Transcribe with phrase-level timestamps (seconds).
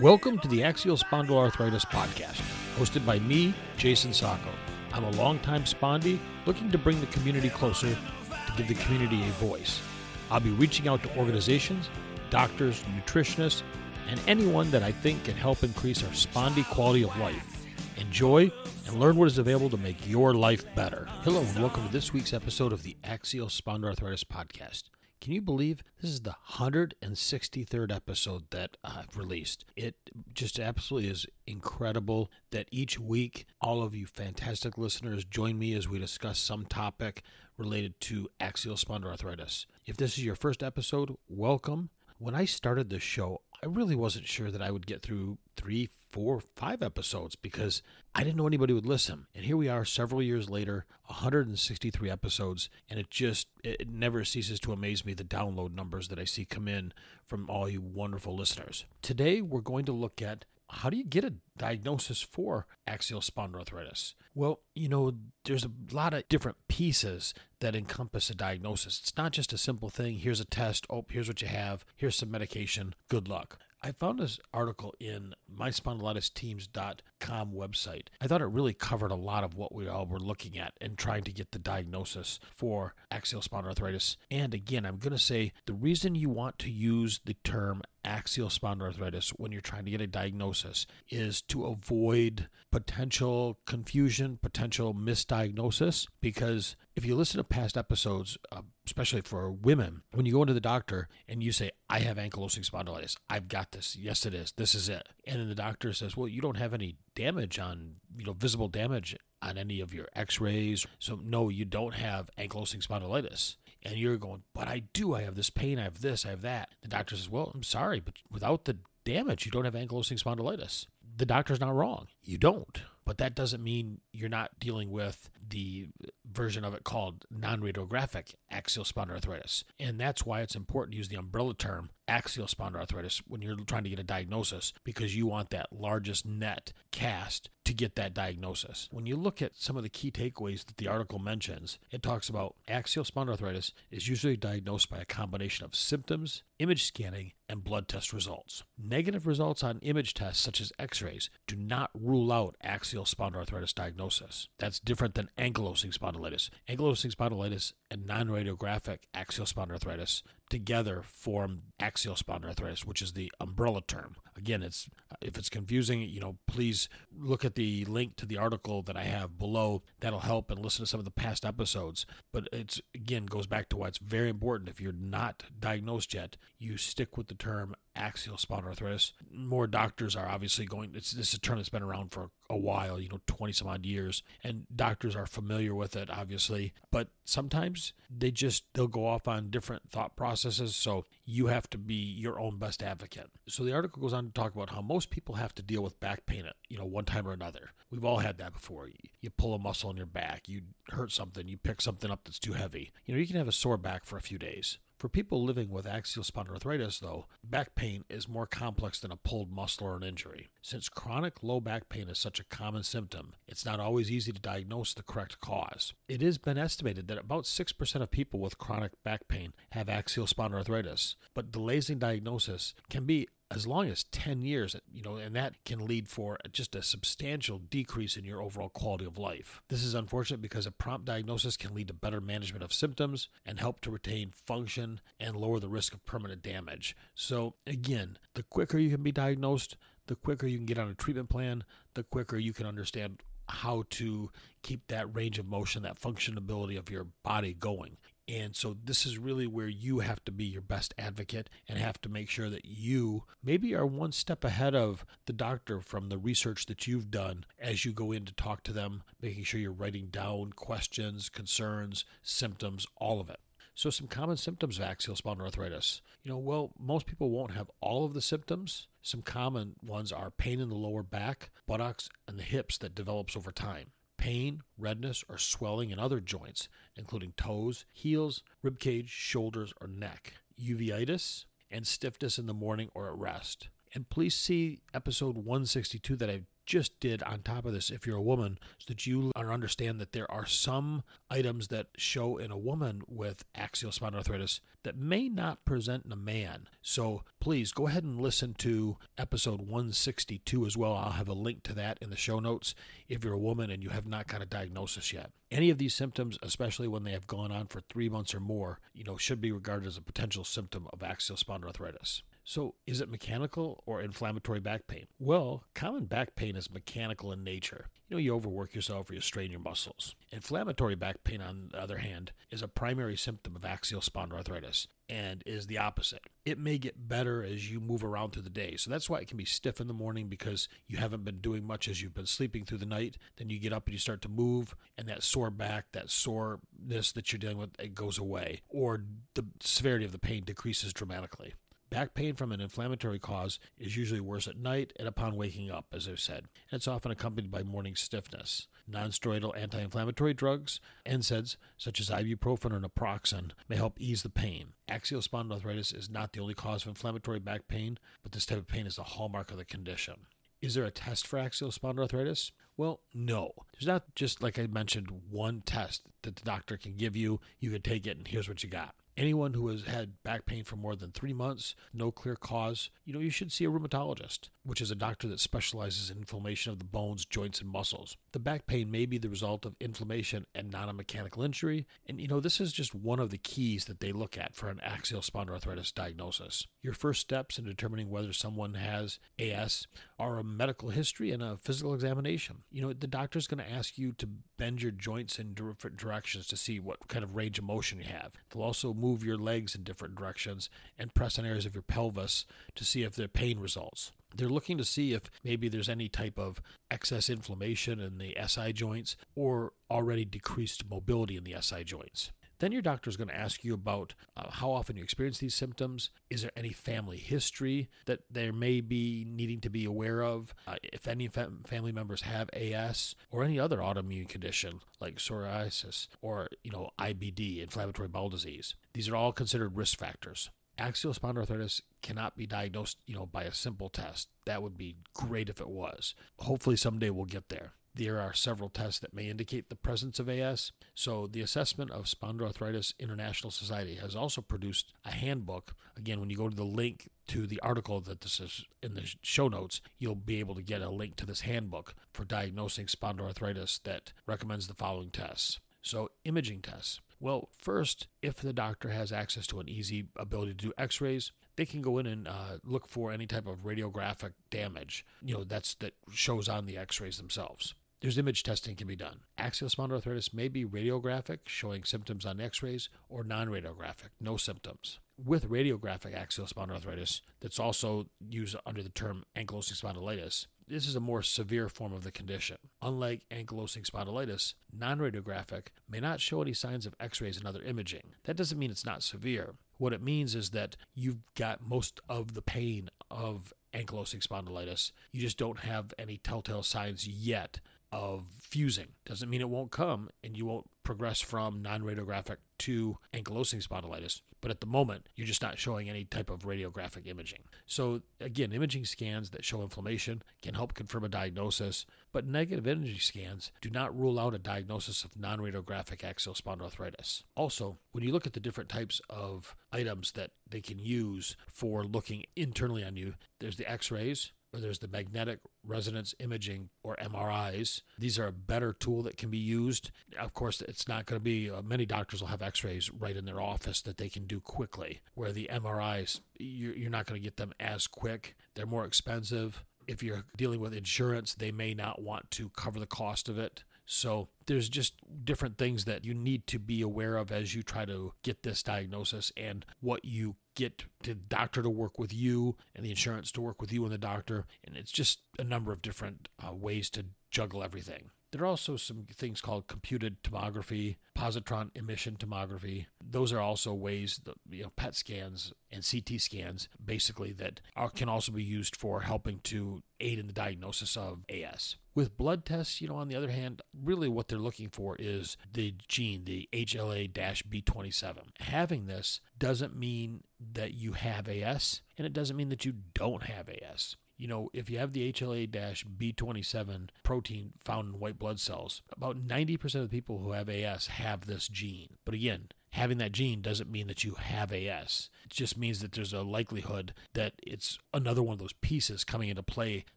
[0.00, 2.42] Welcome to the Axial Spondyloarthritis Podcast,
[2.76, 4.50] hosted by me, Jason Sacco.
[4.92, 9.30] I'm a longtime spondy looking to bring the community closer to give the community a
[9.34, 9.80] voice.
[10.28, 11.88] I'll be reaching out to organizations,
[12.30, 13.62] doctors, nutritionists,
[14.08, 17.64] and anyone that I think can help increase our spondy quality of life.
[17.96, 18.50] Enjoy
[18.88, 21.06] and learn what is available to make your life better.
[21.22, 24.84] Hello, and welcome to this week's episode of the Axial Spondyloarthritis Podcast.
[25.20, 29.64] Can you believe this is the 163rd episode that I've released?
[29.76, 29.96] It
[30.32, 35.88] just absolutely is incredible that each week all of you fantastic listeners join me as
[35.88, 37.22] we discuss some topic
[37.56, 39.66] related to axial spondyloarthritis.
[39.86, 41.90] If this is your first episode, welcome.
[42.18, 45.88] When I started this show, I really wasn't sure that I would get through three,
[46.12, 47.82] four, five episodes because
[48.14, 49.26] I didn't know anybody would listen.
[49.34, 54.60] And here we are several years later, 163 episodes, and it just it never ceases
[54.60, 56.92] to amaze me the download numbers that I see come in
[57.26, 58.84] from all you wonderful listeners.
[59.02, 64.14] Today we're going to look at how do you get a diagnosis for axial spondyloarthritis?
[64.34, 65.12] Well, you know,
[65.44, 69.00] there's a lot of different pieces that encompass a diagnosis.
[69.00, 70.18] It's not just a simple thing.
[70.18, 70.86] Here's a test.
[70.88, 71.84] Oh, here's what you have.
[71.96, 72.94] Here's some medication.
[73.08, 73.58] Good luck.
[73.82, 78.08] I found this article in myspondylitisteams.com website.
[78.20, 80.96] I thought it really covered a lot of what we all were looking at and
[80.96, 84.16] trying to get the diagnosis for axial spondyloarthritis.
[84.30, 88.48] And again, I'm going to say the reason you want to use the term axial
[88.48, 96.06] spondyloarthritis when you're trying to get a diagnosis is to avoid potential confusion, potential misdiagnosis.
[96.20, 100.54] Because if you listen to past episodes, uh, especially for women, when you go into
[100.54, 103.96] the doctor and you say, I have ankylosing spondylitis, I've got this.
[103.96, 104.52] Yes, it is.
[104.56, 105.08] This is it.
[105.26, 108.68] And then the doctor says, Well, you don't have any damage on, you know, visible
[108.68, 110.86] damage on any of your x rays.
[110.98, 115.14] So, no, you don't have ankylosing spondylitis and you're going, but I do.
[115.14, 115.78] I have this pain.
[115.78, 116.24] I have this.
[116.24, 116.70] I have that.
[116.82, 120.86] The doctor says, well, I'm sorry, but without the damage, you don't have ankylosing spondylitis.
[121.16, 122.06] The doctor's not wrong.
[122.22, 122.82] You don't.
[123.04, 125.88] But that doesn't mean you're not dealing with the
[126.30, 129.64] version of it called non radiographic axial spondyloarthritis.
[129.78, 133.84] And that's why it's important to use the umbrella term axial spondyloarthritis when you're trying
[133.84, 138.88] to get a diagnosis because you want that largest net cast to get that diagnosis.
[138.90, 142.30] When you look at some of the key takeaways that the article mentions, it talks
[142.30, 147.86] about axial spondyloarthritis is usually diagnosed by a combination of symptoms, image scanning, and blood
[147.86, 148.62] test results.
[148.82, 154.48] Negative results on image tests such as x-rays do not rule out axial spondyloarthritis diagnosis.
[154.58, 156.50] That's different than ankylosing spondylitis.
[156.68, 164.16] Ankylosing spondylitis and non-radiographic axial spondyloarthritis together form axial spondyloarthritis, which is the umbrella term.
[164.36, 164.88] Again, it's
[165.20, 169.04] if it's confusing, you know, please look at the link to the article that I
[169.04, 169.82] have below.
[170.00, 172.06] That'll help and listen to some of the past episodes.
[172.32, 176.36] But it's again goes back to why it's very important if you're not diagnosed yet,
[176.58, 179.12] you stick with the term axial spondyloarthritis.
[179.30, 180.92] More doctors are obviously going.
[180.94, 183.68] It's this is a term that's been around for a while, you know, twenty some
[183.68, 186.72] odd years, and doctors are familiar with it, obviously.
[186.92, 190.37] But sometimes they just they'll go off on different thought processes.
[190.38, 193.30] So you have to be your own best advocate.
[193.48, 196.00] So the article goes on to talk about how most people have to deal with
[196.00, 197.70] back pain at you know one time or another.
[197.90, 198.88] We've all had that before.
[199.20, 202.38] You pull a muscle in your back, you hurt something, you pick something up that's
[202.38, 202.92] too heavy.
[203.06, 204.78] You know, you can have a sore back for a few days.
[204.98, 209.48] For people living with axial spondyloarthritis, though, back pain is more complex than a pulled
[209.48, 210.48] muscle or an injury.
[210.60, 214.40] Since chronic low back pain is such a common symptom, it's not always easy to
[214.40, 215.94] diagnose the correct cause.
[216.08, 220.26] It has been estimated that about 6% of people with chronic back pain have axial
[220.26, 225.34] spondyloarthritis, but delays in diagnosis can be as long as 10 years, you know, and
[225.34, 229.62] that can lead for just a substantial decrease in your overall quality of life.
[229.68, 233.58] This is unfortunate because a prompt diagnosis can lead to better management of symptoms and
[233.58, 236.94] help to retain function and lower the risk of permanent damage.
[237.14, 239.76] So, again, the quicker you can be diagnosed,
[240.06, 241.64] the quicker you can get on a treatment plan,
[241.94, 244.30] the quicker you can understand how to
[244.62, 247.96] keep that range of motion, that functionability of your body going.
[248.28, 251.98] And so this is really where you have to be your best advocate and have
[252.02, 256.18] to make sure that you maybe are one step ahead of the doctor from the
[256.18, 259.72] research that you've done as you go in to talk to them, making sure you're
[259.72, 263.40] writing down questions, concerns, symptoms, all of it.
[263.74, 266.00] So, some common symptoms of axial spondyloarthritis.
[266.24, 268.88] You know, well, most people won't have all of the symptoms.
[269.02, 273.36] Some common ones are pain in the lower back, buttocks, and the hips that develops
[273.36, 279.88] over time pain, redness, or swelling in other joints, including toes, heels, ribcage, shoulders, or
[279.88, 283.68] neck, uveitis, and stiffness in the morning or at rest.
[283.94, 288.18] And please see episode 162 that I just did on top of this if you're
[288.18, 292.58] a woman so that you understand that there are some items that show in a
[292.58, 296.66] woman with axial spondyloarthritis that may not present in a man.
[296.80, 300.94] So please go ahead and listen to episode 162 as well.
[300.94, 302.74] I'll have a link to that in the show notes
[303.06, 305.30] if you're a woman and you have not got a diagnosis yet.
[305.50, 308.80] Any of these symptoms, especially when they have gone on for three months or more,
[308.94, 312.22] you know, should be regarded as a potential symptom of axial spondyloarthritis.
[312.48, 315.04] So, is it mechanical or inflammatory back pain?
[315.18, 317.90] Well, common back pain is mechanical in nature.
[318.08, 320.14] You know, you overwork yourself or you strain your muscles.
[320.32, 325.42] Inflammatory back pain, on the other hand, is a primary symptom of axial spondyloarthritis and
[325.44, 326.22] is the opposite.
[326.46, 328.76] It may get better as you move around through the day.
[328.78, 331.66] So that's why it can be stiff in the morning because you haven't been doing
[331.66, 333.18] much as you've been sleeping through the night.
[333.36, 337.12] Then you get up and you start to move, and that sore back, that soreness
[337.12, 339.04] that you're dealing with, it goes away, or
[339.34, 341.52] the severity of the pain decreases dramatically.
[341.90, 345.86] Back pain from an inflammatory cause is usually worse at night and upon waking up,
[345.92, 346.44] as I've said.
[346.70, 348.66] It's often accompanied by morning stiffness.
[348.90, 354.74] Nonsteroidal anti inflammatory drugs, NSAIDs, such as ibuprofen or naproxen, may help ease the pain.
[354.86, 358.68] Axial spondyloarthritis is not the only cause of inflammatory back pain, but this type of
[358.68, 360.26] pain is a hallmark of the condition.
[360.60, 362.50] Is there a test for axial spondyloarthritis?
[362.76, 363.52] Well, no.
[363.72, 367.40] There's not just, like I mentioned, one test that the doctor can give you.
[367.60, 368.94] You can take it, and here's what you got.
[369.18, 373.12] Anyone who has had back pain for more than three months, no clear cause, you
[373.12, 376.78] know, you should see a rheumatologist, which is a doctor that specializes in inflammation of
[376.78, 378.16] the bones, joints, and muscles.
[378.30, 381.84] The back pain may be the result of inflammation and not a mechanical injury.
[382.06, 384.68] And, you know, this is just one of the keys that they look at for
[384.68, 386.68] an axial spondyloarthritis diagnosis.
[386.80, 389.88] Your first steps in determining whether someone has AS
[390.20, 392.58] are a medical history and a physical examination.
[392.70, 394.28] You know, the doctor's going to ask you to
[394.58, 398.04] bend your joints in different directions to see what kind of range of motion you
[398.04, 398.32] have.
[398.50, 400.68] They'll also move move your legs in different directions
[400.98, 402.44] and press on areas of your pelvis
[402.74, 404.12] to see if the pain results.
[404.36, 406.60] They're looking to see if maybe there's any type of
[406.90, 412.30] excess inflammation in the SI joints or already decreased mobility in the SI joints.
[412.58, 415.54] Then your doctor is going to ask you about uh, how often you experience these
[415.54, 416.10] symptoms.
[416.28, 420.54] Is there any family history that there may be needing to be aware of?
[420.66, 426.48] Uh, if any family members have AS or any other autoimmune condition like psoriasis or
[426.64, 430.50] you know IBD, inflammatory bowel disease, these are all considered risk factors.
[430.78, 434.28] Axial spondyloarthritis cannot be diagnosed, you know, by a simple test.
[434.46, 436.14] That would be great if it was.
[436.38, 437.72] Hopefully someday we'll get there.
[437.98, 440.70] There are several tests that may indicate the presence of AS.
[440.94, 445.74] So, the Assessment of Spondyloarthritis International Society has also produced a handbook.
[445.96, 449.02] Again, when you go to the link to the article that this is in the
[449.22, 453.82] show notes, you'll be able to get a link to this handbook for diagnosing spondyloarthritis
[453.82, 455.58] that recommends the following tests.
[455.82, 457.00] So, imaging tests.
[457.18, 461.32] Well, first, if the doctor has access to an easy ability to do x rays,
[461.56, 465.04] they can go in and uh, look for any type of radiographic damage.
[465.20, 467.74] You know, that's that shows on the x rays themselves.
[468.00, 469.20] There's image testing can be done.
[469.36, 475.00] Axial spondyloarthritis may be radiographic, showing symptoms on x rays, or non radiographic, no symptoms.
[475.22, 481.00] With radiographic axial spondyloarthritis, that's also used under the term ankylosing spondylitis, this is a
[481.00, 482.58] more severe form of the condition.
[482.82, 487.62] Unlike ankylosing spondylitis, non radiographic may not show any signs of x rays and other
[487.62, 488.12] imaging.
[488.24, 489.54] That doesn't mean it's not severe.
[489.78, 494.92] What it means is that you've got most of the pain of ankylosing spondylitis.
[495.10, 497.60] You just don't have any telltale signs yet
[497.92, 498.88] of fusing.
[499.06, 504.22] Doesn't mean it won't come and you won't progress from non radiographic to ankylosing spondylitis,
[504.40, 507.40] but at the moment, you're just not showing any type of radiographic imaging.
[507.66, 513.00] So, again, imaging scans that show inflammation can help confirm a diagnosis, but negative imaging
[513.00, 517.22] scans do not rule out a diagnosis of non radiographic axial spondyloarthritis.
[517.34, 521.84] Also, when you look at the different types of items that they can use for
[521.84, 527.82] looking internally on you, there's the x rays, there's the magnetic resonance imaging or MRIs.
[527.98, 529.90] These are a better tool that can be used.
[530.18, 533.16] Of course, it's not going to be, uh, many doctors will have x rays right
[533.16, 537.20] in their office that they can do quickly, where the MRIs, you're, you're not going
[537.20, 538.36] to get them as quick.
[538.54, 539.64] They're more expensive.
[539.86, 543.64] If you're dealing with insurance, they may not want to cover the cost of it.
[543.90, 547.86] So there's just different things that you need to be aware of as you try
[547.86, 552.84] to get this diagnosis and what you get the doctor to work with you and
[552.84, 554.44] the insurance to work with you and the doctor.
[554.64, 558.10] And it's just a number of different uh, ways to juggle everything.
[558.30, 562.86] There are also some things called computed tomography, positron emission tomography.
[563.00, 567.88] Those are also ways that you know PET scans and CT scans basically that are,
[567.88, 571.76] can also be used for helping to aid in the diagnosis of AS.
[571.94, 575.36] With blood tests, you know, on the other hand, really what they're looking for is
[575.52, 578.18] the gene, the HLA-B27.
[578.40, 583.24] Having this doesn't mean that you have AS and it doesn't mean that you don't
[583.24, 588.40] have AS you know, if you have the HLA B27 protein found in white blood
[588.40, 591.96] cells, about 90% of the people who have AS have this gene.
[592.04, 595.08] But again, having that gene doesn't mean that you have AS.
[595.24, 599.28] It just means that there's a likelihood that it's another one of those pieces coming
[599.28, 599.84] into play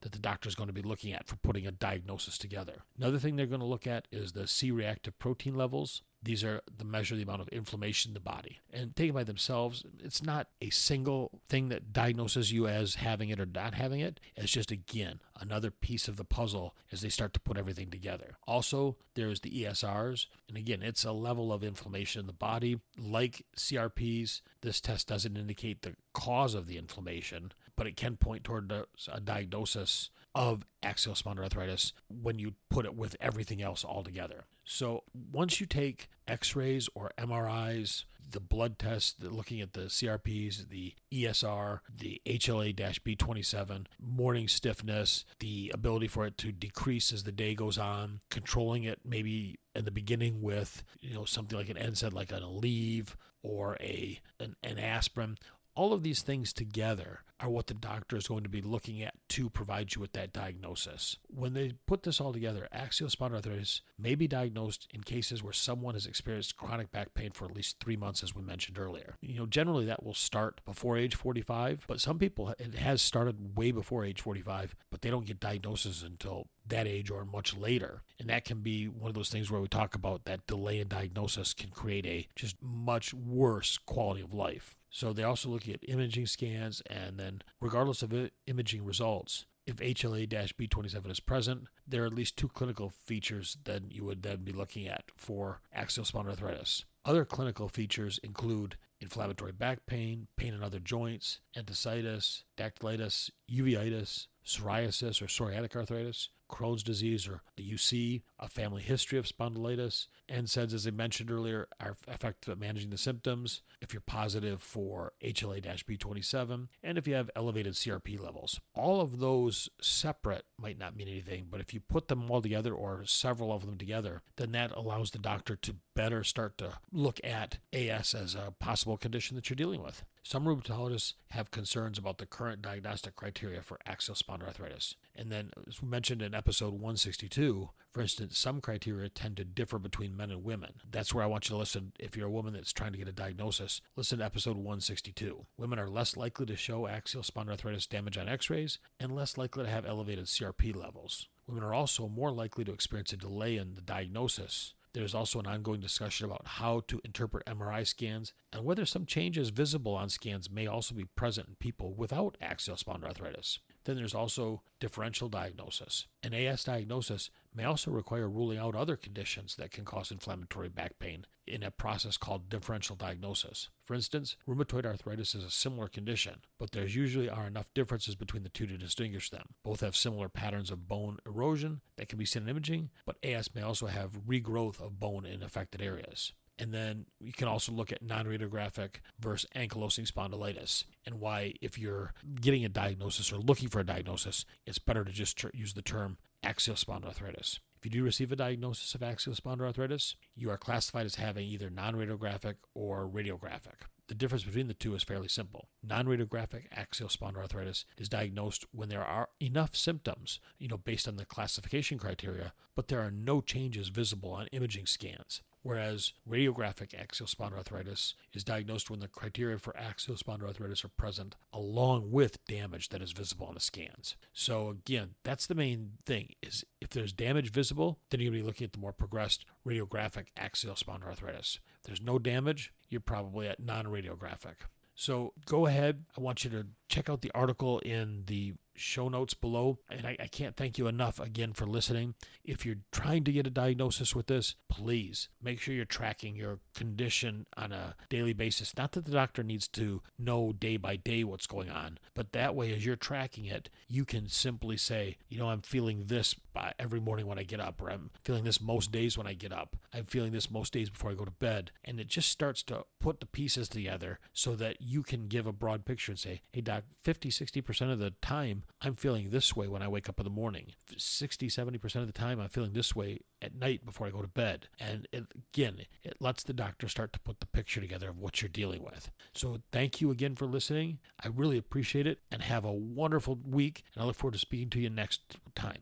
[0.00, 2.82] that the doctor is going to be looking at for putting a diagnosis together.
[2.98, 6.02] Another thing they're going to look at is the C reactive protein levels.
[6.22, 8.58] These are the measure the amount of inflammation in the body.
[8.72, 13.38] And taken by themselves, it's not a single thing that diagnoses you as having it
[13.38, 14.18] or not having it.
[14.36, 18.36] It's just, again, another piece of the puzzle as they start to put everything together.
[18.46, 20.26] Also, there's the ESRs.
[20.48, 22.80] And again, it's a level of inflammation in the body.
[22.98, 28.42] Like CRPs, this test doesn't indicate the cause of the inflammation, but it can point
[28.42, 34.44] toward a diagnosis of axial spondyloarthritis when you put it with everything else all together.
[34.64, 40.94] So once you take x-rays or MRIs, the blood tests, looking at the CRPs, the
[41.12, 47.78] ESR, the HLA-B27, morning stiffness, the ability for it to decrease as the day goes
[47.78, 52.32] on, controlling it maybe in the beginning with you know something like an NSAID like
[52.32, 55.38] an Aleve or a an, an aspirin
[55.78, 59.14] all of these things together are what the doctor is going to be looking at
[59.28, 61.18] to provide you with that diagnosis.
[61.28, 65.94] When they put this all together, axial spondyloarthritis may be diagnosed in cases where someone
[65.94, 69.14] has experienced chronic back pain for at least three months, as we mentioned earlier.
[69.20, 73.56] You know, generally that will start before age 45, but some people it has started
[73.56, 78.02] way before age 45, but they don't get diagnosis until that age or much later.
[78.18, 80.88] And that can be one of those things where we talk about that delay in
[80.88, 84.74] diagnosis can create a just much worse quality of life.
[84.90, 88.14] So they also look at imaging scans, and then regardless of
[88.46, 94.02] imaging results, if HLA-B27 is present, there are at least two clinical features that you
[94.04, 96.84] would then be looking at for axial spondyloarthritis.
[97.04, 105.20] Other clinical features include inflammatory back pain, pain in other joints, enthesitis, dactylitis, uveitis, psoriasis
[105.20, 110.06] or psoriatic arthritis, Crohn's disease or the UC, a family history of spondylitis.
[110.28, 114.60] NSAIDs, as I mentioned earlier, are effective at uh, managing the symptoms if you're positive
[114.60, 118.60] for HLA B27 and if you have elevated CRP levels.
[118.74, 122.74] All of those separate might not mean anything, but if you put them all together
[122.74, 127.20] or several of them together, then that allows the doctor to better start to look
[127.24, 130.04] at AS as a possible condition that you're dealing with.
[130.22, 134.94] Some rheumatologists have concerns about the current diagnostic criteria for axial spondyloarthritis.
[135.16, 140.16] And then, as mentioned in episode 162, for instance, some criteria tend to differ between
[140.16, 140.74] men and women.
[140.88, 141.90] That's where I want you to listen.
[141.98, 145.46] If you're a woman that's trying to get a diagnosis, listen to episode 162.
[145.56, 149.64] Women are less likely to show axial spondyloarthritis damage on x rays and less likely
[149.64, 151.26] to have elevated CRP levels.
[151.48, 155.46] Women are also more likely to experience a delay in the diagnosis there's also an
[155.46, 160.50] ongoing discussion about how to interpret MRI scans and whether some changes visible on scans
[160.50, 163.58] may also be present in people without axial spondyloarthritis.
[163.84, 166.06] Then there's also differential diagnosis.
[166.22, 171.00] An AS diagnosis may also require ruling out other conditions that can cause inflammatory back
[171.00, 173.68] pain in a process called differential diagnosis.
[173.84, 178.44] For instance, rheumatoid arthritis is a similar condition, but there usually are enough differences between
[178.44, 179.54] the two to distinguish them.
[179.64, 183.52] Both have similar patterns of bone erosion that can be seen in imaging, but AS
[183.52, 186.32] may also have regrowth of bone in affected areas.
[186.60, 191.78] And then you can also look at non radiographic versus ankylosing spondylitis and why, if
[191.78, 195.82] you're getting a diagnosis or looking for a diagnosis, it's better to just use the
[195.82, 197.60] term axial spondyloarthritis.
[197.76, 201.70] If you do receive a diagnosis of axial spondyloarthritis, you are classified as having either
[201.70, 203.86] non radiographic or radiographic.
[204.08, 205.68] The difference between the two is fairly simple.
[205.82, 211.16] Non radiographic axial spondyloarthritis is diagnosed when there are enough symptoms, you know, based on
[211.16, 217.26] the classification criteria, but there are no changes visible on imaging scans whereas radiographic axial
[217.26, 223.02] spondyloarthritis is diagnosed when the criteria for axial spondyloarthritis are present along with damage that
[223.02, 224.16] is visible on the scans.
[224.32, 228.44] So again, that's the main thing is if there's damage visible, then you're going to
[228.44, 231.58] be looking at the more progressed radiographic axial spondyloarthritis.
[231.76, 234.54] If there's no damage, you're probably at non-radiographic.
[234.94, 236.04] So go ahead.
[236.16, 239.78] I want you to check out the article in the show notes below.
[239.90, 242.14] And I, I, can't thank you enough again for listening.
[242.44, 246.60] If you're trying to get a diagnosis with this, please make sure you're tracking your
[246.74, 248.76] condition on a daily basis.
[248.76, 252.54] Not that the doctor needs to know day by day what's going on, but that
[252.54, 256.34] way, as you're tracking it, you can simply say, you know, I'm feeling this
[256.78, 259.52] every morning when I get up, or I'm feeling this most days when I get
[259.52, 259.76] up.
[259.92, 261.70] I'm feeling this most days before I go to bed.
[261.84, 265.52] And it just starts to put the pieces together so that you can give a
[265.52, 269.68] broad picture and say, hey, doc, 50, 60% of the time, I'm feeling this way
[269.68, 270.72] when I wake up in the morning.
[270.96, 274.28] 60, 70% of the time, I'm feeling this way at night before I go to
[274.28, 274.68] bed.
[274.80, 278.42] And it, again, it lets the doctor start to put the picture together of what
[278.42, 279.10] you're dealing with.
[279.34, 280.98] So thank you again for listening.
[281.22, 283.84] I really appreciate it and have a wonderful week.
[283.94, 285.76] And I look forward to speaking to you next time.